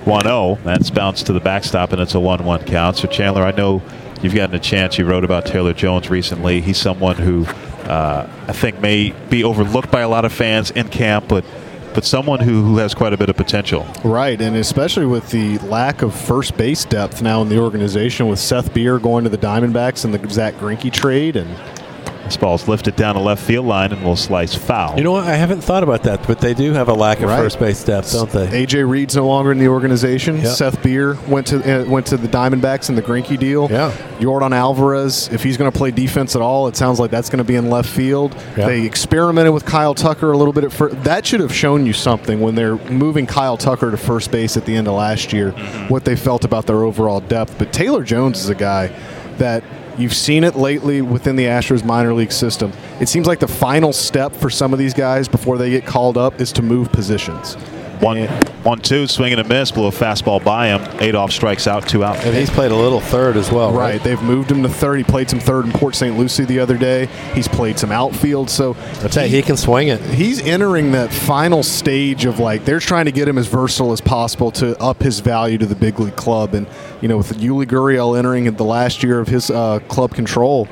1 0.05 0.23
0. 0.23 0.59
That's 0.65 0.91
bounced 0.91 1.27
to 1.27 1.33
the 1.33 1.41
backstop, 1.41 1.93
and 1.93 2.01
it's 2.01 2.15
a 2.15 2.21
1 2.21 2.45
1 2.45 2.65
count. 2.65 2.97
So, 2.97 3.09
Chandler, 3.09 3.43
I 3.43 3.53
know 3.53 3.83
you've 4.23 4.35
gotten 4.35 4.57
a 4.57 4.61
chance. 4.61 4.99
You 4.99 5.05
wrote 5.05 5.25
about 5.25 5.47
Taylor 5.47 5.73
Jones 5.73 6.11
recently. 6.11 6.61
He's 6.61 6.79
someone 6.79 7.17
who 7.17 7.45
uh, 7.89 8.29
I 8.47 8.53
think 8.53 8.81
may 8.81 9.11
be 9.31 9.45
overlooked 9.45 9.91
by 9.91 10.01
a 10.01 10.09
lot 10.09 10.25
of 10.25 10.33
fans 10.33 10.71
in 10.71 10.89
camp, 10.89 11.27
but 11.29 11.45
but 11.95 12.05
someone 12.05 12.41
who, 12.41 12.63
who 12.63 12.79
has 12.79 12.95
quite 12.95 13.13
a 13.13 13.17
bit 13.17 13.29
of 13.29 13.37
potential. 13.37 13.87
Right, 14.05 14.41
and 14.41 14.57
especially 14.57 15.07
with 15.07 15.31
the 15.31 15.59
lack 15.59 16.03
of 16.03 16.15
first 16.15 16.57
base 16.57 16.85
depth 16.85 17.23
now 17.23 17.43
in 17.43 17.49
the 17.49 17.59
organization, 17.59 18.29
with 18.29 18.39
Seth 18.39 18.73
Beer 18.75 18.99
going 18.99 19.25
to 19.25 19.31
the 19.31 19.39
Diamondbacks 19.39 20.05
and 20.05 20.15
the 20.15 20.31
Zach 20.31 20.55
Greinke 20.55 20.93
trade, 20.93 21.37
and 21.37 21.49
This 22.29 22.37
ball's 22.37 22.69
lifted 22.69 22.95
down 22.95 23.15
the 23.15 23.23
left 23.23 23.43
field 23.43 23.65
line 23.65 23.91
and 23.91 24.05
will 24.05 24.15
slice 24.15 24.55
foul. 24.55 24.99
You 24.99 25.03
know 25.05 25.13
what? 25.13 25.25
I 25.25 25.35
haven't 25.37 25.63
thought 25.63 25.83
about 25.83 26.03
that, 26.03 26.27
but 26.27 26.41
they 26.41 26.53
do 26.53 26.75
have 26.75 26.89
a 26.89 26.93
lack 26.93 27.21
of 27.21 27.31
Right. 27.31 27.39
first 27.39 27.59
base 27.59 27.83
depth, 27.83 28.13
don't 28.13 28.31
they? 28.31 28.47
AJ 28.67 28.83
Reed's 28.87 29.17
no 29.17 29.27
longer 29.27 29.51
in 29.51 29.59
the 29.59 29.69
organization. 29.69 30.37
Yep. 30.37 30.47
Seth 30.49 30.83
Beer 30.83 31.17
went 31.27 31.47
to 31.47 31.57
uh, 31.57 31.85
went 31.87 32.05
to 32.09 32.19
the 32.19 32.29
Diamondbacks 32.29 32.91
in 32.91 32.97
the 32.97 33.03
Greinke 33.03 33.39
deal. 33.39 33.69
Yeah. 33.71 33.93
Yordan 34.19 34.53
Alvarez, 34.55 35.31
if 35.33 35.43
he's 35.43 35.57
going 35.57 35.73
to 35.73 35.77
play 35.77 35.91
defense 35.91 36.37
at 36.37 36.43
all, 36.43 36.69
it 36.69 36.77
sounds 36.77 37.01
like 37.01 37.11
that's 37.11 37.31
going 37.31 37.39
to 37.39 37.45
be 37.45 37.57
in 37.57 37.71
left 37.71 37.89
field. 37.89 38.35
Yeah. 38.59 38.67
They 38.67 38.83
experimented 38.85 39.55
with 39.55 39.65
Kyle 39.65 39.95
Tucker 39.95 40.31
a 40.31 40.37
little 40.37 40.53
bit 40.53 40.65
at 40.65 40.73
first. 40.73 41.03
That 41.05 41.25
should 41.25 41.41
have 41.41 41.55
shown 41.55 41.87
you 41.87 41.95
something 41.95 42.41
when 42.41 42.55
they're 42.57 42.77
moving 42.91 43.27
Kyle 43.27 43.57
Tucker 43.57 43.91
to 43.91 43.97
first 43.97 44.31
base 44.31 44.59
at 44.59 44.67
the 44.67 44.77
end 44.77 44.87
of 44.87 44.93
last 44.95 45.33
year, 45.33 45.53
what 45.89 46.05
they 46.05 46.15
felt 46.15 46.45
about 46.45 46.67
their 46.67 46.83
overall 46.85 47.21
depth. 47.21 47.57
But 47.59 47.73
Taylor 47.73 48.05
Jones 48.05 48.41
is 48.41 48.51
a 48.51 48.55
guy 48.55 48.89
that 49.39 49.65
you've 49.99 50.15
seen 50.15 50.45
it 50.45 50.57
lately 50.57 51.03
within 51.03 51.37
the 51.37 51.45
Astros 51.45 51.85
minor 51.85 52.15
league 52.15 52.33
system. 52.33 52.73
It 53.01 53.09
seems 53.09 53.27
like 53.27 53.41
the 53.41 53.49
final 53.49 53.93
step 53.93 54.33
for 54.33 54.49
some 54.49 54.73
of 54.73 54.79
these 54.79 54.95
guys 54.95 55.29
before 55.29 55.59
they 55.59 55.71
get 55.71 55.85
called 55.85 56.17
up 56.17 56.41
is 56.41 56.53
to 56.53 56.63
move 56.63 56.91
positions. 56.93 57.57
One, 58.01 58.27
one, 58.63 58.79
two, 58.81 59.07
swing 59.07 59.33
and 59.33 59.41
a 59.41 59.45
miss, 59.45 59.71
blew 59.73 59.87
a 59.87 59.91
fastball 59.91 60.43
by 60.45 60.69
him. 60.69 61.01
Adolph 61.01 61.33
strikes 61.33 61.67
out, 61.67 61.89
two 61.89 62.05
out. 62.05 62.17
And 62.25 62.37
he's 62.37 62.51
played 62.51 62.71
a 62.71 62.77
little 62.77 63.01
third 63.01 63.37
as 63.37 63.51
well, 63.51 63.73
right? 63.73 63.93
Right. 63.95 64.03
They've 64.03 64.23
moved 64.23 64.51
him 64.51 64.63
to 64.63 64.69
third. 64.69 64.99
He 64.99 65.05
played 65.05 65.31
some 65.31 65.41
third 65.41 65.65
in 65.67 65.73
Port 65.73 65.95
St. 65.95 66.17
Lucie 66.19 66.45
the 66.45 66.59
other 66.61 66.77
day. 66.77 67.07
He's 67.35 67.49
played 67.49 67.79
some 67.79 67.91
outfield. 67.93 68.51
So 68.51 68.77
I 69.03 69.09
tell 69.09 69.25
you, 69.27 69.31
he 69.35 69.43
can 69.43 69.57
swing 69.57 69.89
it. 69.89 70.01
he's 70.01 70.41
entering 70.43 70.93
that 70.93 71.13
final 71.13 71.63
stage 71.63 72.25
of 72.25 72.39
like 72.39 72.65
they're 72.65 72.81
trying 72.81 73.07
to 73.07 73.13
get 73.13 73.27
him 73.29 73.39
as 73.39 73.47
versatile 73.47 73.93
as 73.93 74.01
possible 74.01 74.51
to 74.53 74.77
up 74.83 75.03
his 75.03 75.21
value 75.21 75.59
to 75.59 75.67
the 75.67 75.75
big 75.75 75.99
league 75.99 76.17
club. 76.17 76.55
And 76.55 76.67
you 77.01 77.09
know, 77.09 77.17
with 77.19 77.33
Yuli 77.39 77.65
Gurriel 77.67 78.19
entering 78.19 78.47
at 78.47 78.57
the 78.59 78.65
last 78.65 79.03
year 79.03 79.21
of 79.21 79.29
his 79.29 79.51
uh, 79.51 79.79
club 79.89 80.15
control, 80.15 80.67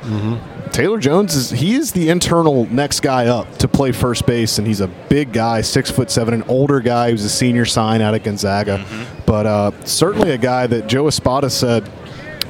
Taylor 0.71 0.99
Jones 0.99 1.35
is 1.35 1.49
he 1.49 1.75
is 1.75 1.91
the 1.91 2.09
internal 2.09 2.65
next 2.71 3.01
guy 3.01 3.27
up 3.27 3.57
to 3.57 3.67
play 3.67 3.91
first 3.91 4.25
base, 4.25 4.57
and 4.57 4.67
he's 4.67 4.81
a 4.81 4.87
big 4.87 5.33
guy, 5.33 5.61
six 5.61 5.91
foot 5.91 6.09
seven, 6.09 6.33
an 6.33 6.43
older 6.43 6.79
guy 6.79 7.11
who's 7.11 7.23
a 7.23 7.29
senior 7.29 7.65
sign 7.65 8.01
out 8.01 8.13
of 8.13 8.23
Gonzaga, 8.23 8.85
but 9.25 9.45
uh, 9.45 9.71
certainly 9.85 10.31
a 10.31 10.37
guy 10.37 10.67
that 10.67 10.87
Joe 10.87 11.07
Espada 11.07 11.49
said 11.49 11.89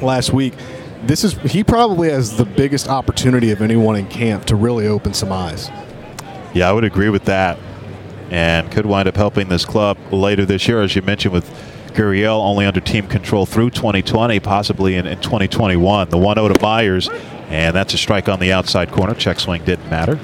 last 0.01 0.33
week. 0.33 0.53
This 1.03 1.23
is 1.23 1.33
he 1.51 1.63
probably 1.63 2.09
has 2.09 2.37
the 2.37 2.45
biggest 2.45 2.87
opportunity 2.89 3.51
of 3.51 3.61
anyone 3.61 3.95
in 3.95 4.07
camp 4.07 4.45
to 4.45 4.55
really 4.55 4.87
open 4.87 5.13
some 5.13 5.31
eyes. 5.31 5.69
Yeah, 6.53 6.69
I 6.69 6.73
would 6.73 6.83
agree 6.83 7.09
with 7.09 7.25
that. 7.25 7.59
And 8.29 8.69
could 8.71 8.85
wind 8.85 9.07
up 9.07 9.15
helping 9.15 9.47
this 9.47 9.63
club 9.63 9.97
later 10.11 10.43
this 10.43 10.67
year, 10.67 10.81
as 10.81 10.95
you 10.95 11.01
mentioned, 11.01 11.33
with 11.33 11.49
Gurriel 11.93 12.41
only 12.41 12.65
under 12.65 12.79
team 12.79 13.07
control 13.07 13.45
through 13.45 13.71
2020, 13.71 14.39
possibly 14.39 14.95
in, 14.95 15.07
in 15.07 15.19
2021. 15.19 16.09
The 16.09 16.17
1 16.17 16.35
0 16.35 16.47
to 16.49 16.61
Myers, 16.61 17.09
and 17.49 17.75
that's 17.75 17.93
a 17.93 17.97
strike 17.97 18.29
on 18.29 18.39
the 18.39 18.51
outside 18.51 18.91
corner. 18.91 19.13
Check 19.13 19.39
swing 19.39 19.63
didn't 19.63 19.89
matter. 19.89 20.19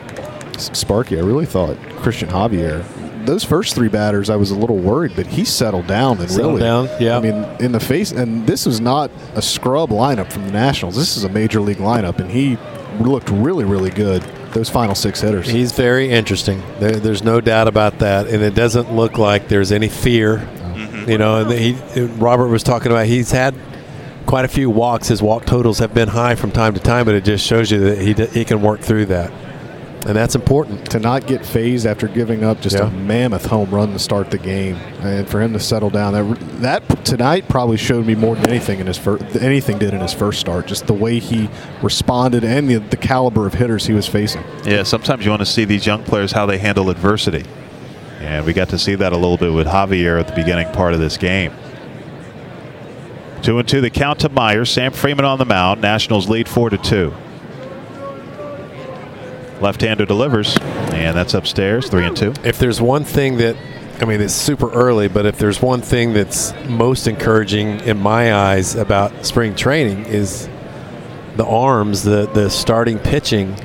Sparky, 0.58 1.18
I 1.18 1.22
really 1.22 1.46
thought 1.46 1.78
Cristian 2.02 2.30
Javier. 2.30 2.86
Those 3.26 3.44
first 3.44 3.74
three 3.74 3.88
batters, 3.88 4.30
I 4.30 4.36
was 4.36 4.52
a 4.52 4.56
little 4.56 4.78
worried, 4.78 5.14
but 5.16 5.26
he 5.26 5.46
settled 5.46 5.88
down 5.88 6.20
and 6.20 6.30
Settled 6.30 6.56
really 6.56 6.62
down, 6.62 6.90
yeah. 7.00 7.18
I 7.18 7.22
mean, 7.22 7.44
in 7.62 7.72
the 7.72 7.80
face, 7.80 8.12
and 8.12 8.46
this 8.46 8.66
was 8.66 8.82
not 8.82 9.10
a 9.36 9.42
scrub 9.42 9.92
lineup 9.92 10.32
from 10.32 10.46
the 10.46 10.52
Nationals. 10.52 10.98
This 10.98 11.16
is 11.16 11.24
a 11.24 11.30
major 11.30 11.62
league 11.62 11.78
lineup, 11.78 12.20
and 12.20 12.30
he 12.30 12.58
looked 13.00 13.30
really, 13.30 13.64
really 13.64 13.90
good. 13.90 14.22
Those 14.52 14.70
final 14.70 14.94
six 14.94 15.22
hitters. 15.22 15.48
He's 15.48 15.72
very 15.72 16.10
interesting. 16.12 16.62
There, 16.80 16.92
there's 16.92 17.24
no 17.24 17.42
doubt 17.42 17.68
about 17.68 18.00
that, 18.00 18.28
and 18.28 18.44
it 18.44 18.54
doesn't 18.54 18.94
look 18.94 19.18
like 19.18 19.48
there's 19.48 19.72
any 19.72 19.88
fear. 19.88 20.38
Mm-hmm. 20.38 21.10
You 21.10 21.18
know, 21.18 21.38
and 21.42 21.52
he 21.52 22.02
Robert 22.02 22.50
was 22.50 22.62
talking 22.62 22.92
about 22.92 23.08
he's 23.08 23.32
had 23.32 23.56
quite 24.26 24.46
a 24.46 24.50
few 24.50 24.70
walks. 24.70 25.08
His 25.08 25.22
walk 25.22 25.46
totals 25.46 25.80
have 25.80 25.94
been 25.94 26.10
high 26.10 26.36
from 26.36 26.52
time 26.52 26.74
to 26.74 26.80
time, 26.80 27.06
but 27.06 27.16
it 27.16 27.24
just 27.24 27.46
shows 27.46 27.72
you 27.72 27.80
that 27.82 27.98
he 28.00 28.14
d- 28.14 28.28
he 28.28 28.46
can 28.46 28.62
work 28.62 28.80
through 28.82 29.06
that, 29.08 29.32
and 30.06 30.16
that's 30.16 30.36
important. 30.36 30.90
to 30.92 31.00
not 31.00 31.26
get 31.28 31.46
phased 31.46 31.86
after 31.88 32.08
giving 32.08 32.44
up 32.44 32.62
just 32.62 32.76
Yeah. 32.76 32.88
a 32.88 32.92
mammoth 32.92 33.46
home 33.48 33.70
run 33.72 33.94
to 33.94 34.00
start 34.00 34.32
the 34.32 34.38
game, 34.38 34.78
and 35.02 35.28
for 35.28 35.42
him 35.42 35.54
to 35.54 35.60
settle 35.60 35.90
down, 35.90 36.14
that 36.14 36.62
that 36.62 37.06
tonight 37.06 37.48
probably 37.48 37.78
showed 37.78 38.06
me 38.06 38.16
more 38.16 38.36
than 38.36 38.50
anything 38.50 38.80
in 38.80 38.88
his 38.88 38.98
first 38.98 39.24
anything 39.42 39.78
did 39.78 39.94
in 39.94 40.02
his 40.02 40.14
first 40.14 40.40
start. 40.40 40.68
Just 40.68 40.88
the 40.88 40.94
way 40.94 41.20
he 41.20 41.50
responded 41.82 42.44
and 42.44 42.70
the, 42.70 42.78
the 42.78 42.98
caliber 42.98 43.46
of 43.48 43.54
hitters 43.56 43.86
he 43.88 43.94
was 43.94 44.08
facing. 44.08 44.44
Yeah, 44.66 44.84
sometimes 44.84 45.26
you 45.26 45.32
want 45.32 45.42
to 45.42 45.46
see 45.46 45.66
these 45.66 45.86
young 45.86 46.04
players 46.04 46.32
how 46.32 46.46
they 46.46 46.58
handle 46.58 46.90
adversity. 46.90 47.44
And 48.22 48.46
we 48.46 48.54
got 48.54 48.70
to 48.70 48.78
see 48.80 48.96
that 48.96 49.12
a 49.12 49.18
little 49.18 49.36
bit 49.36 49.52
with 49.52 49.68
Javier 49.68 50.18
at 50.18 50.28
the 50.30 50.34
beginning 50.34 50.70
part 50.72 50.94
of 50.94 51.00
this 51.02 51.18
game. 51.18 51.52
Two 53.44 53.60
and 53.60 53.68
two, 53.68 53.82
the 53.82 53.90
count 53.90 54.22
to 54.22 54.30
Myers. 54.30 54.72
Sam 54.72 54.94
Freeman 54.94 55.26
on 55.26 55.38
the 55.38 55.46
mound. 55.46 55.82
Nationals 55.82 56.30
lead 56.30 56.48
four 56.48 56.70
to 56.70 56.78
two. 56.78 57.14
Left-hander 59.60 60.06
delivers, 60.06 60.58
and 60.58 61.16
that's 61.16 61.34
upstairs. 61.34 61.90
Three 61.90 62.06
and 62.06 62.16
two. 62.16 62.34
If 62.46 62.58
there's 62.58 62.82
one 62.82 63.04
thing 63.04 63.38
that 63.38 63.58
I 64.00 64.06
mean, 64.06 64.22
it's 64.22 64.34
super 64.34 64.72
early, 64.72 65.10
but 65.10 65.26
if 65.26 65.38
there's 65.38 65.62
one 65.62 65.82
thing 65.82 66.14
that's 66.14 66.54
most 66.68 67.06
encouraging 67.06 67.82
in 67.82 68.00
my 68.00 68.34
eyes 68.34 68.76
about 68.76 69.26
spring 69.26 69.56
training 69.56 70.06
is 70.06 70.48
the 71.36 71.46
arms, 71.46 72.04
the 72.04 72.28
the 72.28 72.50
starting 72.50 72.98
pitching 72.98 73.56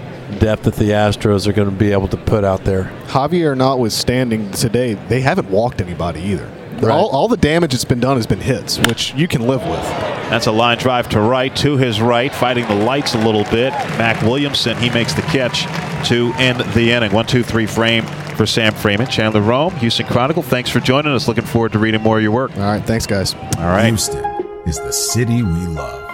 depth 0.41 0.65
that 0.65 0.75
the 0.75 0.91
Astros 0.91 1.47
are 1.47 1.53
going 1.53 1.71
to 1.71 1.75
be 1.75 1.93
able 1.93 2.09
to 2.09 2.17
put 2.17 2.43
out 2.43 2.65
there. 2.65 2.85
Javier 3.07 3.57
notwithstanding 3.57 4.51
today, 4.51 4.95
they 4.95 5.21
haven't 5.21 5.51
walked 5.51 5.81
anybody 5.81 6.21
either. 6.21 6.58
Right. 6.81 6.93
All, 6.93 7.09
all 7.09 7.29
the 7.29 7.37
damage 7.37 7.73
that's 7.73 7.85
been 7.85 8.01
done 8.01 8.17
has 8.17 8.27
been 8.27 8.41
hits, 8.41 8.79
which 8.79 9.13
you 9.15 9.27
can 9.27 9.47
live 9.47 9.63
with. 9.63 9.83
That's 10.31 10.47
a 10.47 10.53
line 10.53 10.79
drive 10.79 11.09
to 11.11 11.21
right, 11.21 11.55
to 11.57 11.77
his 11.77 12.01
right, 12.01 12.33
fighting 12.33 12.67
the 12.69 12.75
lights 12.75 13.15
a 13.15 13.19
little 13.19 13.45
bit. 13.45 13.71
Mac 13.99 14.23
Williamson, 14.23 14.77
he 14.77 14.91
makes 14.91 15.15
the 15.15 15.23
catch 15.23 15.65
to 16.09 16.33
end 16.35 16.61
the 16.75 16.93
inning. 16.93 17.13
One, 17.13 17.27
two, 17.27 17.43
three 17.43 17.67
frame 17.67 18.05
for 18.37 18.47
Sam 18.47 18.73
Freeman. 18.73 19.09
Chandler 19.09 19.41
Rome, 19.41 19.75
Houston 19.77 20.07
Chronicle, 20.07 20.43
thanks 20.43 20.71
for 20.71 20.81
joining 20.81 21.13
us. 21.13 21.27
Looking 21.27 21.45
forward 21.45 21.73
to 21.73 21.79
reading 21.79 22.03
more 22.03 22.19
of 22.19 22.23
your 22.23 22.33
work. 22.33 22.55
All 22.57 22.63
right, 22.63 22.85
thanks, 22.85 23.07
guys. 23.07 23.35
All 23.35 23.67
right. 23.67 23.87
Houston 23.87 24.25
is 24.67 24.79
the 24.79 24.93
city 24.93 25.43
we 25.43 25.67
love. 25.67 26.05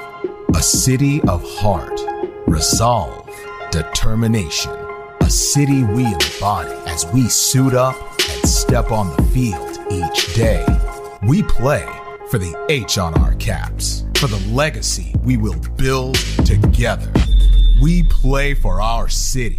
A 0.54 0.62
city 0.62 1.20
of 1.22 1.42
heart, 1.58 2.00
resolve, 2.46 3.28
determination. 3.70 4.72
A 5.20 5.28
city 5.30 5.82
we 5.82 6.04
embody 6.06 6.72
as 6.86 7.04
we 7.12 7.28
suit 7.28 7.74
up 7.74 7.96
and 8.30 8.48
step 8.48 8.92
on 8.92 9.14
the 9.16 9.22
field 9.24 9.63
each 9.90 10.34
day. 10.34 10.64
We 11.26 11.42
play 11.42 11.86
for 12.30 12.38
the 12.38 12.54
H 12.68 12.98
on 12.98 13.14
our 13.14 13.34
caps, 13.34 14.04
for 14.16 14.26
the 14.26 14.42
legacy 14.50 15.14
we 15.24 15.36
will 15.36 15.58
build 15.76 16.16
together. 16.44 17.12
We 17.82 18.02
play 18.04 18.54
for 18.54 18.80
our 18.80 19.08
city, 19.08 19.58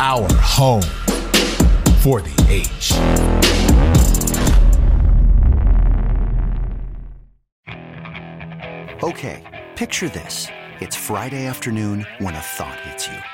our 0.00 0.28
home, 0.34 0.82
for 2.00 2.20
the 2.20 2.34
H. 2.48 2.92
Okay, 9.02 9.42
picture 9.76 10.08
this. 10.08 10.48
It's 10.80 10.96
Friday 10.96 11.46
afternoon 11.46 12.06
when 12.18 12.34
a 12.34 12.40
thought 12.40 12.80
hits 12.80 13.06
you. 13.06 13.33